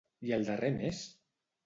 [0.29, 1.03] I el darrer mes?